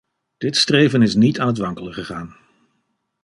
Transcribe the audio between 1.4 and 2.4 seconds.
het wankelen gegaan.